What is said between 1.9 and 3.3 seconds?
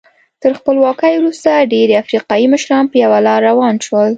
افریقایي مشران په یوه